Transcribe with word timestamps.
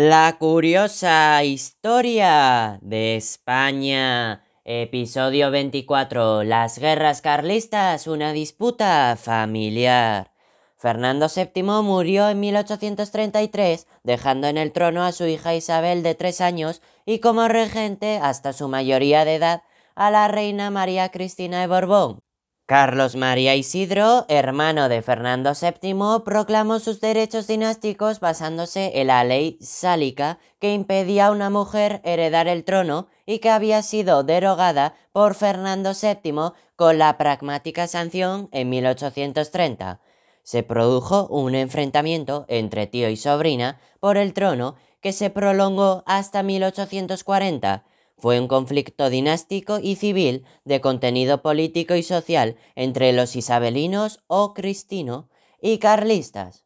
La 0.00 0.36
curiosa 0.38 1.42
historia 1.42 2.78
de 2.82 3.16
España. 3.16 4.44
Episodio 4.64 5.50
24. 5.50 6.44
Las 6.44 6.78
guerras 6.78 7.20
carlistas, 7.20 8.06
una 8.06 8.32
disputa 8.32 9.18
familiar. 9.20 10.30
Fernando 10.76 11.26
VII 11.26 11.82
murió 11.82 12.28
en 12.28 12.38
1833, 12.38 13.88
dejando 14.04 14.46
en 14.46 14.56
el 14.56 14.70
trono 14.70 15.02
a 15.02 15.10
su 15.10 15.26
hija 15.26 15.56
Isabel 15.56 16.04
de 16.04 16.14
tres 16.14 16.40
años 16.40 16.80
y 17.04 17.18
como 17.18 17.48
regente 17.48 18.20
hasta 18.22 18.52
su 18.52 18.68
mayoría 18.68 19.24
de 19.24 19.34
edad 19.34 19.62
a 19.96 20.12
la 20.12 20.28
reina 20.28 20.70
María 20.70 21.08
Cristina 21.08 21.60
de 21.60 21.66
Borbón. 21.66 22.22
Carlos 22.68 23.16
María 23.16 23.56
Isidro, 23.56 24.26
hermano 24.28 24.90
de 24.90 25.00
Fernando 25.00 25.52
VII, 25.58 26.22
proclamó 26.22 26.80
sus 26.80 27.00
derechos 27.00 27.46
dinásticos 27.46 28.20
basándose 28.20 29.00
en 29.00 29.06
la 29.06 29.24
ley 29.24 29.56
sálica 29.62 30.38
que 30.60 30.74
impedía 30.74 31.28
a 31.28 31.30
una 31.30 31.48
mujer 31.48 32.02
heredar 32.04 32.46
el 32.46 32.64
trono 32.64 33.06
y 33.24 33.38
que 33.38 33.48
había 33.48 33.80
sido 33.80 34.22
derogada 34.22 34.94
por 35.12 35.34
Fernando 35.34 35.92
VII 35.94 36.52
con 36.76 36.98
la 36.98 37.16
pragmática 37.16 37.86
sanción 37.86 38.50
en 38.52 38.68
1830. 38.68 40.02
Se 40.42 40.62
produjo 40.62 41.26
un 41.28 41.54
enfrentamiento 41.54 42.44
entre 42.48 42.86
tío 42.86 43.08
y 43.08 43.16
sobrina 43.16 43.80
por 43.98 44.18
el 44.18 44.34
trono 44.34 44.74
que 45.00 45.14
se 45.14 45.30
prolongó 45.30 46.02
hasta 46.04 46.42
1840 46.42 47.86
fue 48.18 48.40
un 48.40 48.48
conflicto 48.48 49.10
dinástico 49.10 49.78
y 49.80 49.96
civil 49.96 50.44
de 50.64 50.80
contenido 50.80 51.40
político 51.40 51.94
y 51.94 52.02
social 52.02 52.56
entre 52.74 53.12
los 53.12 53.36
isabelinos 53.36 54.20
o 54.26 54.54
cristino 54.54 55.28
y 55.62 55.78
carlistas. 55.78 56.64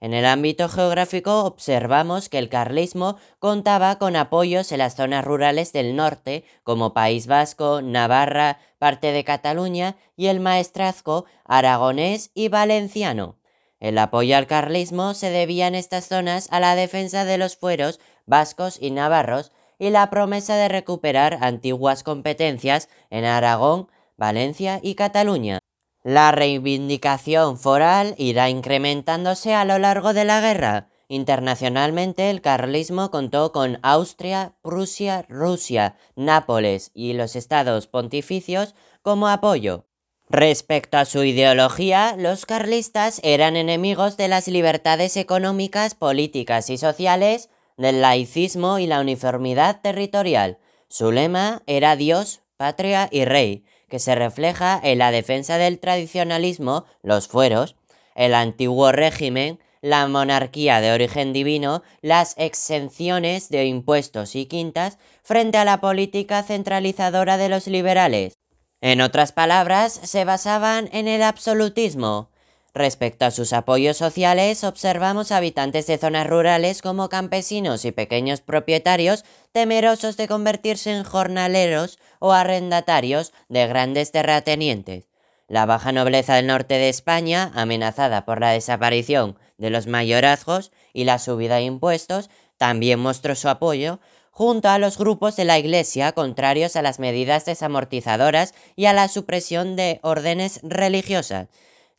En 0.00 0.14
el 0.14 0.24
ámbito 0.24 0.68
geográfico 0.68 1.44
observamos 1.44 2.28
que 2.28 2.38
el 2.38 2.48
carlismo 2.48 3.18
contaba 3.38 3.98
con 3.98 4.16
apoyos 4.16 4.72
en 4.72 4.78
las 4.78 4.96
zonas 4.96 5.24
rurales 5.24 5.72
del 5.72 5.94
norte, 5.94 6.44
como 6.64 6.92
País 6.92 7.28
Vasco, 7.28 7.82
Navarra, 7.82 8.58
parte 8.78 9.12
de 9.12 9.22
Cataluña 9.22 9.96
y 10.16 10.26
el 10.26 10.40
maestrazgo 10.40 11.24
aragonés 11.44 12.32
y 12.34 12.48
valenciano. 12.48 13.38
El 13.78 13.96
apoyo 13.98 14.36
al 14.36 14.48
carlismo 14.48 15.14
se 15.14 15.30
debía 15.30 15.68
en 15.68 15.76
estas 15.76 16.06
zonas 16.08 16.48
a 16.50 16.58
la 16.58 16.74
defensa 16.74 17.24
de 17.24 17.38
los 17.38 17.56
fueros 17.56 18.00
vascos 18.26 18.78
y 18.80 18.90
navarros 18.90 19.52
y 19.82 19.90
la 19.90 20.10
promesa 20.10 20.54
de 20.54 20.68
recuperar 20.68 21.38
antiguas 21.40 22.04
competencias 22.04 22.88
en 23.10 23.24
Aragón, 23.24 23.88
Valencia 24.16 24.78
y 24.80 24.94
Cataluña. 24.94 25.58
La 26.04 26.30
reivindicación 26.30 27.58
foral 27.58 28.14
irá 28.16 28.48
incrementándose 28.48 29.54
a 29.54 29.64
lo 29.64 29.80
largo 29.80 30.14
de 30.14 30.24
la 30.24 30.40
guerra. 30.40 30.88
Internacionalmente 31.08 32.30
el 32.30 32.42
carlismo 32.42 33.10
contó 33.10 33.50
con 33.50 33.80
Austria, 33.82 34.54
Prusia, 34.62 35.26
Rusia, 35.28 35.96
Nápoles 36.14 36.92
y 36.94 37.14
los 37.14 37.34
estados 37.34 37.88
pontificios 37.88 38.76
como 39.02 39.26
apoyo. 39.26 39.86
Respecto 40.28 40.96
a 40.96 41.04
su 41.04 41.24
ideología, 41.24 42.14
los 42.16 42.46
carlistas 42.46 43.20
eran 43.24 43.56
enemigos 43.56 44.16
de 44.16 44.28
las 44.28 44.46
libertades 44.46 45.16
económicas, 45.16 45.96
políticas 45.96 46.70
y 46.70 46.78
sociales 46.78 47.50
del 47.76 48.00
laicismo 48.00 48.78
y 48.78 48.86
la 48.86 49.00
uniformidad 49.00 49.80
territorial. 49.80 50.58
Su 50.88 51.12
lema 51.12 51.62
era 51.66 51.96
Dios, 51.96 52.42
patria 52.56 53.08
y 53.10 53.24
rey, 53.24 53.64
que 53.88 53.98
se 53.98 54.14
refleja 54.14 54.80
en 54.82 54.98
la 54.98 55.10
defensa 55.10 55.58
del 55.58 55.78
tradicionalismo, 55.78 56.86
los 57.02 57.28
fueros, 57.28 57.76
el 58.14 58.34
antiguo 58.34 58.92
régimen, 58.92 59.58
la 59.82 60.06
monarquía 60.06 60.80
de 60.80 60.92
origen 60.92 61.32
divino, 61.32 61.82
las 62.00 62.34
exenciones 62.38 63.48
de 63.48 63.66
impuestos 63.66 64.36
y 64.36 64.46
quintas 64.46 64.98
frente 65.22 65.58
a 65.58 65.64
la 65.64 65.80
política 65.80 66.42
centralizadora 66.42 67.36
de 67.36 67.48
los 67.48 67.66
liberales. 67.66 68.34
En 68.80 69.00
otras 69.00 69.32
palabras, 69.32 69.92
se 69.92 70.24
basaban 70.24 70.88
en 70.92 71.06
el 71.06 71.22
absolutismo, 71.22 72.31
Respecto 72.74 73.26
a 73.26 73.30
sus 73.30 73.52
apoyos 73.52 73.98
sociales, 73.98 74.64
observamos 74.64 75.30
habitantes 75.30 75.86
de 75.86 75.98
zonas 75.98 76.26
rurales 76.26 76.80
como 76.80 77.10
campesinos 77.10 77.84
y 77.84 77.92
pequeños 77.92 78.40
propietarios 78.40 79.24
temerosos 79.52 80.16
de 80.16 80.26
convertirse 80.26 80.90
en 80.90 81.04
jornaleros 81.04 81.98
o 82.18 82.32
arrendatarios 82.32 83.34
de 83.50 83.66
grandes 83.66 84.10
terratenientes. 84.10 85.04
La 85.48 85.66
baja 85.66 85.92
nobleza 85.92 86.36
del 86.36 86.46
norte 86.46 86.74
de 86.74 86.88
España, 86.88 87.52
amenazada 87.54 88.24
por 88.24 88.40
la 88.40 88.52
desaparición 88.52 89.36
de 89.58 89.68
los 89.68 89.86
mayorazgos 89.86 90.72
y 90.94 91.04
la 91.04 91.18
subida 91.18 91.56
de 91.56 91.64
impuestos, 91.64 92.30
también 92.56 93.00
mostró 93.00 93.34
su 93.34 93.50
apoyo, 93.50 94.00
junto 94.30 94.70
a 94.70 94.78
los 94.78 94.96
grupos 94.96 95.36
de 95.36 95.44
la 95.44 95.58
Iglesia 95.58 96.12
contrarios 96.12 96.76
a 96.76 96.80
las 96.80 96.98
medidas 96.98 97.44
desamortizadoras 97.44 98.54
y 98.76 98.86
a 98.86 98.94
la 98.94 99.08
supresión 99.08 99.76
de 99.76 100.00
órdenes 100.02 100.60
religiosas. 100.62 101.48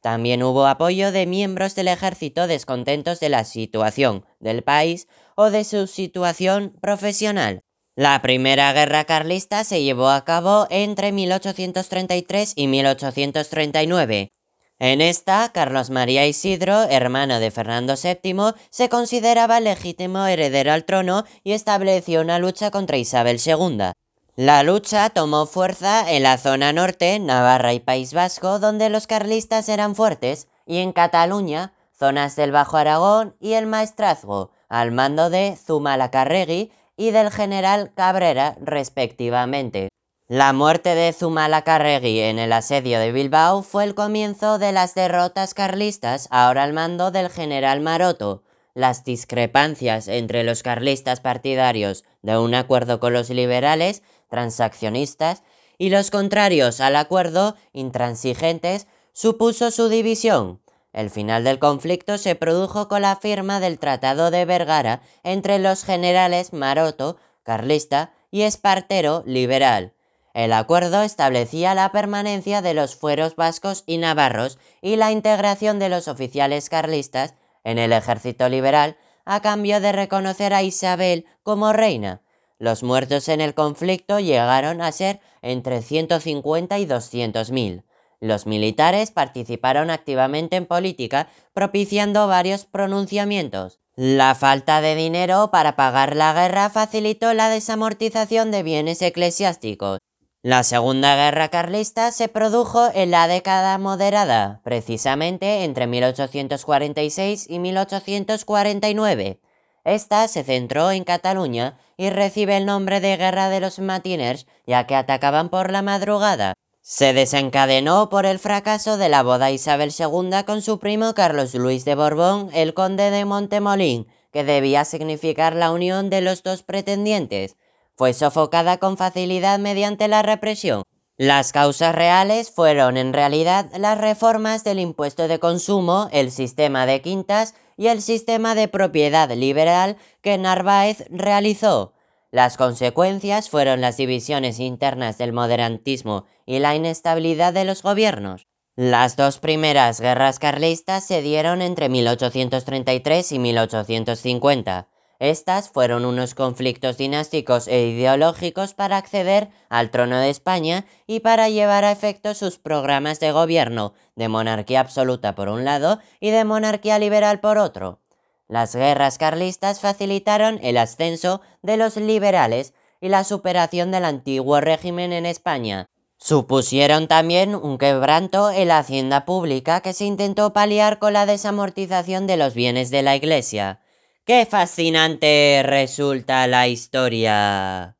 También 0.04 0.44
hubo 0.44 0.68
apoyo 0.68 1.14
de 1.14 1.26
miembros 1.26 1.76
del 1.76 1.88
ejército 1.88 2.46
descontentos 2.46 3.22
de 3.22 3.30
la 3.30 3.46
situación 3.46 4.26
del 4.42 4.62
país 4.62 5.08
o 5.38 5.50
de 5.50 5.64
su 5.64 5.88
situación 5.88 6.76
profesional. 6.82 7.62
La 7.96 8.22
primera 8.22 8.74
guerra 8.74 9.06
carlista 9.06 9.64
se 9.64 9.82
llevó 9.82 10.10
a 10.10 10.26
cabo 10.26 10.68
entre 10.70 11.14
1833 11.14 12.52
y 12.54 12.68
1839. 12.68 14.34
En 14.78 15.00
esta, 15.00 15.50
Carlos 15.54 15.90
María 15.90 16.28
Isidro, 16.28 16.84
hermano 16.84 17.40
de 17.40 17.50
Fernando 17.50 17.94
VII, 17.96 18.56
se 18.72 18.90
consideraba 18.90 19.62
legítimo 19.62 20.26
heredero 20.26 20.74
al 20.74 20.84
trono 20.84 21.24
y 21.46 21.54
estableció 21.54 22.20
una 22.20 22.40
lucha 22.40 22.72
contra 22.72 22.98
Isabel 22.98 23.40
II. 23.42 23.94
La 24.36 24.64
lucha 24.64 25.12
tomó 25.12 25.46
fuerza 25.46 26.12
en 26.12 26.24
la 26.24 26.40
zona 26.40 26.74
norte, 26.74 27.20
Navarra 27.20 27.74
y 27.74 27.80
País 27.80 28.16
Vasco, 28.16 28.58
donde 28.58 28.90
los 28.90 29.06
carlistas 29.06 29.70
eran 29.70 29.94
fuertes, 29.94 30.48
y 30.66 30.78
en 30.80 30.92
Cataluña, 30.92 31.74
zonas 31.92 32.36
del 32.36 32.52
Bajo 32.52 32.78
Aragón 32.78 33.36
y 33.40 33.54
el 33.54 33.68
Maestrazgo, 33.68 34.50
al 34.70 34.92
mando 34.92 35.30
de 35.30 35.56
Zumalacárregui 35.56 36.72
y 36.98 37.12
del 37.12 37.30
general 37.30 37.92
Cabrera, 37.94 38.56
respectivamente. 38.60 39.90
La 40.28 40.52
muerte 40.52 40.96
de 40.96 41.14
Zumalacárregui 41.14 42.22
en 42.22 42.40
el 42.40 42.54
asedio 42.54 43.00
de 43.00 43.12
Bilbao 43.12 43.62
fue 43.62 43.84
el 43.84 43.94
comienzo 43.94 44.58
de 44.58 44.72
las 44.72 44.96
derrotas 44.96 45.54
carlistas, 45.54 46.28
ahora 46.32 46.64
al 46.64 46.74
mando 46.74 47.12
del 47.12 47.30
general 47.30 47.82
Maroto. 47.82 48.42
Las 48.74 49.04
discrepancias 49.04 50.08
entre 50.08 50.44
los 50.44 50.64
carlistas 50.64 51.20
partidarios 51.20 52.04
de 52.22 52.38
un 52.38 52.56
acuerdo 52.56 53.00
con 53.00 53.14
los 53.14 53.30
liberales 53.30 54.02
transaccionistas, 54.30 55.44
y 55.78 55.90
los 55.90 56.12
contrarios 56.12 56.80
al 56.80 56.96
acuerdo, 56.96 57.56
intransigentes, 57.72 58.88
supuso 59.12 59.70
su 59.70 59.90
división. 59.90 60.62
El 60.92 61.10
final 61.10 61.44
del 61.44 61.60
conflicto 61.60 62.18
se 62.18 62.36
produjo 62.36 62.88
con 62.88 63.02
la 63.02 63.16
firma 63.16 63.60
del 63.60 63.80
Tratado 63.80 64.32
de 64.32 64.46
Vergara 64.46 65.02
entre 65.24 65.60
los 65.60 65.84
generales 65.84 66.54
Maroto, 66.54 67.18
carlista, 67.44 68.14
y 68.32 68.44
Espartero, 68.44 69.24
liberal. 69.28 69.94
El 70.34 70.54
acuerdo 70.54 71.04
establecía 71.04 71.76
la 71.76 71.92
permanencia 71.92 72.64
de 72.64 72.74
los 72.74 72.96
fueros 72.96 73.36
vascos 73.36 73.84
y 73.86 73.98
navarros 73.98 74.58
y 74.82 74.96
la 74.96 75.12
integración 75.12 75.78
de 75.78 75.90
los 75.90 76.08
oficiales 76.08 76.70
carlistas 76.70 77.36
en 77.64 77.78
el 77.78 77.94
ejército 77.94 78.50
liberal 78.50 78.98
a 79.26 79.42
cambio 79.42 79.80
de 79.80 79.92
reconocer 79.92 80.54
a 80.54 80.64
Isabel 80.64 81.26
como 81.44 81.74
reina. 81.74 82.22
Los 82.60 82.84
muertos 82.84 83.28
en 83.30 83.42
el 83.42 83.54
conflicto 83.54 84.20
llegaron 84.20 84.82
a 84.82 84.92
ser 84.92 85.20
entre 85.42 85.82
150 85.82 86.80
y 86.80 86.86
200 86.86 87.52
mil. 87.52 87.84
Los 88.20 88.46
militares 88.46 89.12
participaron 89.12 89.90
activamente 89.90 90.56
en 90.56 90.66
política, 90.66 91.28
propiciando 91.54 92.28
varios 92.28 92.64
pronunciamientos. 92.64 93.80
La 93.96 94.34
falta 94.34 94.80
de 94.80 94.96
dinero 94.96 95.52
para 95.52 95.76
pagar 95.76 96.16
la 96.16 96.34
guerra 96.34 96.70
facilitó 96.70 97.34
la 97.34 97.50
desamortización 97.50 98.50
de 98.50 98.64
bienes 98.64 99.02
eclesiásticos. 99.02 100.00
La 100.46 100.64
Segunda 100.64 101.16
Guerra 101.16 101.48
Carlista 101.48 102.12
se 102.12 102.28
produjo 102.28 102.90
en 102.94 103.12
la 103.12 103.30
década 103.30 103.78
moderada, 103.78 104.60
precisamente 104.66 105.64
entre 105.64 105.88
1846 105.88 107.50
y 107.50 107.60
1849. 107.60 109.40
Esta 109.86 110.28
se 110.28 110.44
centró 110.44 110.92
en 110.92 111.06
Cataluña 111.06 111.78
y 111.96 112.10
recibe 112.10 112.58
el 112.58 112.66
nombre 112.66 113.00
de 113.00 113.16
Guerra 113.16 113.48
de 113.48 113.62
los 113.62 113.80
Matiners 113.80 114.46
ya 114.68 114.86
que 114.86 114.96
atacaban 114.96 115.48
por 115.48 115.72
la 115.72 115.82
madrugada. 115.82 116.56
Se 116.82 117.14
desencadenó 117.14 118.10
por 118.10 118.26
el 118.26 118.38
fracaso 118.38 118.98
de 118.98 119.08
la 119.08 119.24
boda 119.24 119.50
Isabel 119.50 119.94
II 119.98 120.44
con 120.46 120.62
su 120.62 120.78
primo 120.78 121.14
Carlos 121.14 121.56
Luis 121.56 121.86
de 121.86 121.96
Borbón, 121.96 122.50
el 122.54 122.74
conde 122.74 123.12
de 123.12 123.24
Montemolín, 123.24 124.08
que 124.34 124.44
debía 124.44 124.84
significar 124.84 125.56
la 125.56 125.72
unión 125.72 126.10
de 126.10 126.20
los 126.20 126.44
dos 126.44 126.64
pretendientes. 126.64 127.56
Fue 127.96 128.14
sofocada 128.14 128.78
con 128.78 128.98
facilidad 128.98 129.60
mediante 129.60 130.08
la 130.08 130.22
represión. 130.22 130.84
Las 131.18 131.52
causas 131.52 131.94
reales 131.94 132.50
fueron 132.50 132.98
en 132.98 133.14
realidad 133.14 133.70
las 133.78 134.00
reformas 134.00 134.64
del 134.64 134.80
impuesto 134.80 135.28
de 135.28 135.40
consumo, 135.40 136.10
el 136.12 136.32
sistema 136.32 136.88
de 136.88 137.02
quintas 137.02 137.54
y 137.78 137.88
el 137.88 138.02
sistema 138.02 138.56
de 138.56 138.68
propiedad 138.68 139.32
liberal 139.32 139.98
que 140.22 140.40
Narváez 140.40 141.06
realizó. 141.10 141.94
Las 142.32 142.58
consecuencias 142.58 143.52
fueron 143.52 143.80
las 143.80 143.98
divisiones 143.98 144.60
internas 144.60 145.20
del 145.20 145.34
moderantismo 145.34 146.26
y 146.48 146.58
la 146.58 146.76
inestabilidad 146.76 147.54
de 147.54 147.64
los 147.64 147.84
gobiernos. 147.84 148.48
Las 148.76 149.16
dos 149.16 149.38
primeras 149.38 150.02
guerras 150.02 150.40
carlistas 150.40 151.06
se 151.06 151.22
dieron 151.22 151.62
entre 151.62 151.90
1833 151.90 153.32
y 153.34 153.38
1850. 153.38 154.88
Estas 155.24 155.70
fueron 155.70 156.04
unos 156.04 156.36
conflictos 156.36 156.98
dinásticos 156.98 157.70
e 157.70 157.88
ideológicos 157.88 158.74
para 158.74 158.98
acceder 158.98 159.48
al 159.70 159.90
trono 159.90 160.20
de 160.20 160.30
España 160.30 160.86
y 161.08 161.22
para 161.22 161.48
llevar 161.48 161.86
a 161.86 161.94
efecto 161.94 162.34
sus 162.34 162.58
programas 162.58 163.22
de 163.22 163.32
gobierno, 163.32 163.94
de 164.18 164.28
monarquía 164.28 164.82
absoluta 164.82 165.34
por 165.34 165.48
un 165.48 165.64
lado 165.64 166.00
y 166.20 166.32
de 166.32 166.44
monarquía 166.44 167.00
liberal 167.00 167.40
por 167.40 167.58
otro. 167.58 168.02
Las 168.50 168.76
guerras 168.76 169.18
carlistas 169.18 169.80
facilitaron 169.80 170.60
el 170.62 170.76
ascenso 170.76 171.40
de 171.62 171.78
los 171.78 171.96
liberales 171.96 172.74
y 173.00 173.08
la 173.08 173.24
superación 173.24 173.92
del 173.92 174.04
antiguo 174.04 174.60
régimen 174.60 175.14
en 175.14 175.26
España. 175.26 175.88
Supusieron 176.18 177.08
también 177.08 177.56
un 177.56 177.78
quebranto 177.78 178.52
en 178.52 178.68
la 178.68 178.80
hacienda 178.80 179.24
pública 179.24 179.80
que 179.80 179.94
se 179.94 180.04
intentó 180.04 180.52
paliar 180.52 181.00
con 181.00 181.14
la 181.14 181.26
desamortización 181.26 182.28
de 182.28 182.36
los 182.36 182.54
bienes 182.54 182.92
de 182.92 183.04
la 183.04 183.16
Iglesia. 183.16 183.80
¡Qué 184.28 184.46
fascinante 184.46 185.62
resulta 185.66 186.48
la 186.48 186.70
historia! 186.70 187.98